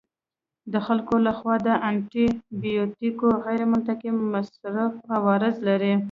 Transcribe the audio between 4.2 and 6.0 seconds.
مصرف عوارض لري.